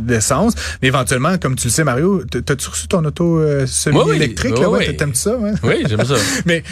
d'essence. 0.00 0.54
Mais 0.82 0.88
éventuellement, 0.88 1.38
comme 1.38 1.56
tu 1.56 1.68
le 1.68 1.72
sais, 1.72 1.84
Mario, 1.84 2.22
t'as-tu 2.24 2.68
reçu 2.68 2.88
ton 2.88 3.04
auto 3.04 3.40
semi-électrique? 3.66 4.54
Oui, 4.58 4.86
oui. 4.88 4.96
T'aimes 4.96 5.14
ça? 5.14 5.36
Ouais? 5.36 5.52
Oui, 5.62 5.84
j'aime 5.88 6.04
ça. 6.04 6.14
mais 6.46 6.62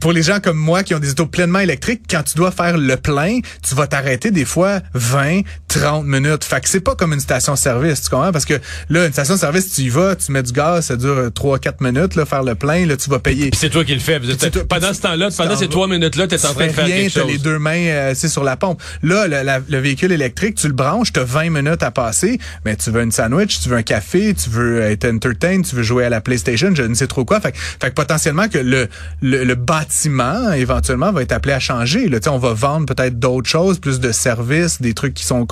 pour 0.00 0.12
les 0.12 0.22
gens 0.22 0.40
comme 0.40 0.56
moi 0.56 0.82
qui 0.82 0.94
ont 0.94 0.98
des 0.98 1.10
autos 1.10 1.26
pleinement 1.26 1.60
électriques, 1.60 2.02
quand 2.08 2.22
tu 2.22 2.36
dois 2.36 2.50
faire 2.50 2.76
le 2.78 2.96
plein, 2.96 3.40
tu 3.66 3.74
vas 3.74 3.86
t'arrêter 3.86 4.30
des 4.30 4.44
fois 4.44 4.80
20, 4.94 5.40
30 5.72 6.04
minutes. 6.04 6.44
Fait 6.44 6.60
que 6.60 6.68
c'est 6.68 6.80
pas 6.80 6.94
comme 6.94 7.14
une 7.14 7.20
station-service, 7.20 8.02
tu 8.02 8.10
comprends? 8.10 8.30
Parce 8.30 8.44
que 8.44 8.60
là, 8.90 9.06
une 9.06 9.12
station-service, 9.12 9.72
tu 9.72 9.82
y 9.82 9.88
vas, 9.88 10.14
tu 10.16 10.30
mets 10.30 10.42
du 10.42 10.52
gaz, 10.52 10.86
ça 10.86 10.96
dure 10.96 11.28
3-4 11.28 11.76
minutes, 11.80 12.14
là, 12.14 12.26
faire 12.26 12.42
le 12.42 12.54
plein, 12.54 12.84
là, 12.84 12.96
tu 12.96 13.08
vas 13.08 13.18
payer. 13.18 13.50
c'est 13.54 13.70
toi 13.70 13.84
qui 13.84 13.94
le 13.94 14.00
fais. 14.00 14.20
pendant 14.68 14.92
ce 14.92 15.00
temps-là, 15.00 15.30
pendant 15.36 15.56
ces 15.56 15.68
3 15.68 15.88
minutes-là, 15.88 16.28
tu 16.28 16.34
es 16.34 16.46
en 16.46 16.52
train 16.52 16.66
de 16.66 16.72
faire 16.72 16.84
rien, 16.84 16.96
quelque 16.96 17.20
chose. 17.20 17.26
les 17.26 17.38
deux 17.38 17.58
mains 17.58 17.86
euh, 17.86 18.14
sur 18.14 18.44
la 18.44 18.56
pompe. 18.56 18.82
Là, 19.02 19.26
le, 19.68 19.78
véhicule 19.78 20.12
électrique, 20.12 20.56
tu 20.56 20.68
le 20.68 20.74
branches, 20.74 21.12
tu 21.12 21.20
as 21.20 21.24
20 21.24 21.50
minutes 21.50 21.82
à 21.82 21.90
passer, 21.90 22.38
mais 22.64 22.76
tu 22.76 22.90
veux 22.90 23.02
une 23.02 23.12
sandwich, 23.12 23.60
tu 23.60 23.70
veux 23.70 23.76
un 23.76 23.82
café, 23.82 24.34
tu 24.34 24.50
veux 24.50 24.82
être 24.82 25.06
entertained, 25.06 25.64
tu 25.64 25.74
veux 25.74 25.82
jouer 25.82 26.04
à 26.04 26.10
la 26.10 26.20
PlayStation, 26.20 26.70
je 26.74 26.82
ne 26.82 26.94
sais 26.94 27.06
trop 27.06 27.24
quoi. 27.24 27.40
Fait, 27.40 27.56
fait 27.56 27.88
que 27.88 27.94
potentiellement 27.94 28.48
que 28.48 28.58
le, 28.58 28.88
le, 29.22 29.54
bâtiment, 29.54 30.52
éventuellement, 30.52 31.12
va 31.12 31.22
être 31.22 31.32
appelé 31.32 31.54
à 31.54 31.60
changer. 31.60 32.08
Là, 32.08 32.18
on 32.26 32.38
va 32.38 32.52
vendre 32.52 32.86
peut-être 32.86 33.18
d'autres 33.18 33.48
choses, 33.48 33.78
plus 33.78 34.00
de 34.00 34.12
services, 34.12 34.80
des 34.80 34.94
trucs 34.94 35.14
qui 35.14 35.24
sont 35.24 35.46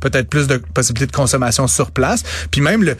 peut-être 0.00 0.28
plus 0.28 0.46
de 0.46 0.56
possibilités 0.56 1.06
de 1.06 1.16
consommation 1.16 1.66
sur 1.66 1.90
place. 1.90 2.22
Puis 2.50 2.60
même 2.60 2.82
le, 2.82 2.96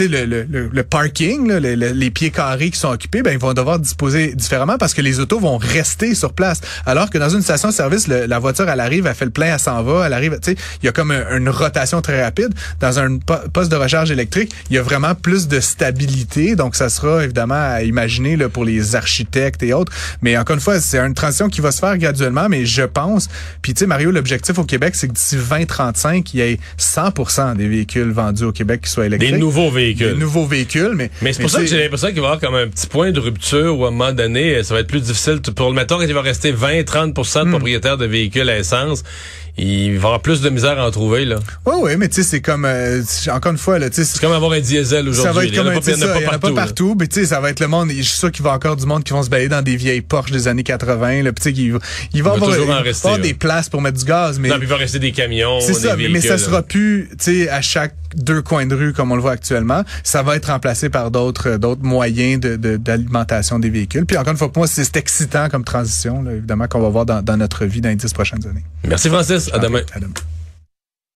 le, 0.00 0.24
le, 0.24 0.68
le, 0.72 0.82
parking, 0.82 1.48
là, 1.48 1.60
les 1.60 2.10
pieds 2.10 2.30
carrés 2.30 2.70
qui 2.70 2.78
sont 2.78 2.88
occupés, 2.88 3.22
ben 3.22 3.32
ils 3.32 3.38
vont 3.38 3.54
devoir 3.54 3.78
disposer 3.78 4.34
différemment 4.34 4.78
parce 4.78 4.94
que 4.94 5.02
les 5.02 5.20
autos 5.20 5.40
vont 5.40 5.58
rester 5.58 6.14
sur 6.14 6.32
place. 6.32 6.60
Alors 6.86 7.10
que 7.10 7.18
dans 7.18 7.28
une 7.28 7.42
station-service, 7.42 8.08
la 8.08 8.38
voiture, 8.38 8.68
elle 8.68 8.80
arrive, 8.80 9.06
elle 9.06 9.14
fait 9.14 9.24
le 9.24 9.30
plein, 9.30 9.54
elle 9.54 9.60
s'en 9.60 9.82
va, 9.82 10.06
elle 10.06 10.12
arrive, 10.12 10.38
tu 10.40 10.52
sais, 10.52 10.56
il 10.82 10.86
y 10.86 10.88
a 10.88 10.92
comme 10.92 11.12
une 11.12 11.48
rotation 11.48 12.00
très 12.00 12.22
rapide. 12.22 12.54
Dans 12.80 12.98
un 12.98 13.18
poste 13.18 13.70
de 13.70 13.76
recharge 13.76 14.10
électrique, 14.10 14.52
il 14.70 14.76
y 14.76 14.78
a 14.78 14.82
vraiment 14.82 15.14
plus 15.14 15.48
de 15.48 15.60
stabilité. 15.60 16.56
Donc 16.56 16.76
ça 16.76 16.88
sera 16.88 17.24
évidemment 17.24 17.54
à 17.74 17.82
imaginer 17.82 18.36
là, 18.36 18.48
pour 18.48 18.64
les 18.64 18.96
architectes 18.96 19.62
et 19.62 19.72
autres. 19.72 19.92
Mais 20.22 20.36
encore 20.36 20.54
une 20.54 20.60
fois, 20.60 20.80
c'est 20.80 20.98
une 20.98 21.14
transition 21.14 21.48
qui 21.48 21.60
va 21.60 21.72
se 21.72 21.80
faire 21.80 21.96
graduellement, 21.98 22.48
mais 22.48 22.66
je 22.66 22.82
pense, 22.82 23.28
puis 23.62 23.74
tu 23.74 23.80
sais, 23.80 23.86
Mario, 23.86 24.10
l'objectif 24.10 24.58
au 24.58 24.64
Québec, 24.64 24.94
c'est 24.94 25.08
que 25.08 25.12
d'ici 25.12 25.36
2035, 25.92 26.24
qu'il 26.24 26.40
y 26.40 26.42
ait 26.42 26.58
100% 26.78 27.56
des 27.56 27.68
véhicules 27.68 28.10
vendus 28.10 28.44
au 28.44 28.52
Québec 28.52 28.82
qui 28.82 28.90
soient 28.90 29.06
électriques. 29.06 29.32
Des 29.32 29.38
nouveaux 29.38 29.70
véhicules. 29.70 30.14
Des 30.14 30.18
nouveaux 30.18 30.46
véhicules, 30.46 30.92
mais... 30.94 31.10
Mais 31.22 31.32
c'est 31.32 31.42
pour 31.42 31.50
ça 31.50 31.60
que 31.60 31.66
j'ai 31.66 31.82
l'impression 31.82 32.08
qu'il 32.08 32.20
va 32.20 32.22
y 32.22 32.26
avoir 32.26 32.40
comme 32.40 32.54
un 32.54 32.68
petit 32.68 32.86
point 32.86 33.12
de 33.12 33.20
rupture 33.20 33.78
où 33.78 33.84
à 33.84 33.88
un 33.88 33.90
moment 33.90 34.12
donné, 34.12 34.62
ça 34.62 34.74
va 34.74 34.80
être 34.80 34.88
plus 34.88 35.02
difficile. 35.02 35.40
Pour 35.40 35.68
le 35.68 35.74
mettons, 35.74 36.00
il 36.00 36.12
va 36.12 36.22
rester 36.22 36.52
20-30% 36.52 37.40
de 37.40 37.44
hmm. 37.44 37.50
propriétaires 37.50 37.96
de 37.96 38.06
véhicules 38.06 38.48
à 38.48 38.58
essence, 38.58 39.02
il 39.58 39.90
va 39.90 39.94
y 39.94 39.96
avoir 39.96 40.20
plus 40.20 40.40
de 40.40 40.50
misère 40.50 40.78
à 40.78 40.86
en 40.86 40.90
trouver 40.90 41.24
là. 41.24 41.36
Oui, 41.66 41.74
oui, 41.80 41.96
mais 41.96 42.08
tu 42.08 42.16
sais, 42.16 42.22
c'est 42.22 42.40
comme 42.40 42.64
euh, 42.64 43.02
encore 43.30 43.52
une 43.52 43.58
fois 43.58 43.78
là, 43.78 43.90
tu 43.90 43.96
sais, 43.96 44.04
c'est 44.04 44.20
comme 44.20 44.32
avoir 44.32 44.52
un 44.52 44.60
diesel 44.60 45.08
aujourd'hui. 45.08 45.22
Ça 45.22 45.32
va 45.32 45.44
être 45.44 45.54
comme 45.54 45.68
un 45.68 45.78
diesel, 45.78 45.94
il 45.98 46.20
n'y 46.20 46.26
en 46.26 46.32
a 46.32 46.38
pas 46.38 46.52
partout, 46.52 46.96
mais 46.98 47.06
tu 47.08 47.20
sais, 47.20 47.26
ça 47.26 47.40
va 47.40 47.50
être 47.50 47.60
le 47.60 47.68
monde. 47.68 47.90
Je 47.90 48.02
suis 48.02 48.18
sûr 48.18 48.30
qu'il 48.30 48.42
va 48.42 48.50
y 48.50 48.52
avoir 48.52 48.56
encore 48.56 48.76
du 48.76 48.86
monde 48.86 49.04
qui 49.04 49.12
vont 49.12 49.22
se 49.22 49.30
balader 49.30 49.48
dans 49.48 49.62
des 49.62 49.76
vieilles 49.76 50.00
Porsche 50.00 50.30
des 50.30 50.48
années 50.48 50.62
80. 50.62 51.22
Là, 51.22 51.30
sais, 51.40 51.50
il 51.52 51.72
va, 51.72 51.78
il 52.14 52.22
va, 52.22 52.32
avoir, 52.32 52.50
en 52.50 52.82
rester, 52.82 53.18
des 53.18 53.34
places 53.34 53.68
pour 53.68 53.82
mettre 53.82 53.98
du 53.98 54.04
gaz, 54.04 54.38
mais 54.38 54.48
non, 54.48 54.58
il 54.60 54.66
va 54.66 54.76
rester 54.76 54.98
des 54.98 55.12
camions. 55.12 55.60
C'est 55.60 55.74
ça, 55.74 55.96
mais 55.96 56.20
ça 56.20 56.38
sera 56.38 56.62
plus, 56.62 57.08
tu 57.18 57.44
sais, 57.44 57.48
à 57.48 57.60
chaque 57.60 57.94
deux 58.14 58.42
coins 58.42 58.66
de 58.66 58.74
rue 58.74 58.92
comme 58.92 59.12
on 59.12 59.16
le 59.16 59.20
voit 59.20 59.32
actuellement. 59.32 59.82
Ça 60.02 60.22
va 60.22 60.36
être 60.36 60.46
remplacé 60.46 60.88
par 60.88 61.10
d'autres 61.10 61.56
d'autres 61.56 61.82
moyens 61.82 62.40
de 62.40 62.76
d'alimentation 62.76 63.58
des 63.58 63.70
véhicules. 63.70 64.06
Puis 64.06 64.16
encore 64.16 64.32
une 64.32 64.38
fois, 64.38 64.52
pour 64.52 64.60
moi, 64.60 64.66
c'est 64.66 64.96
excitant 64.96 65.48
comme 65.48 65.64
transition, 65.64 66.22
là, 66.22 66.32
évidemment, 66.32 66.66
qu'on 66.68 66.80
va 66.80 66.88
voir 66.88 67.06
dans, 67.06 67.22
dans 67.22 67.36
notre 67.36 67.64
vie 67.64 67.80
dans 67.80 67.88
les 67.88 67.96
dix 67.96 68.12
prochaines 68.12 68.46
années. 68.46 68.64
Merci 68.86 69.08
Francis. 69.08 69.47
À 69.52 69.58
demain. 69.58 69.82